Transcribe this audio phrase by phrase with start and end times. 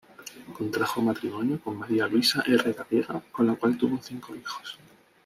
[0.57, 4.79] Contrajo matrimonio con María Luisa Herrera Vega, con la cual tuvo cinco hijos.